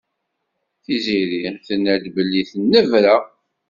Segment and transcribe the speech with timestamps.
[0.83, 3.15] Tiziri tenna-d belli tennebra.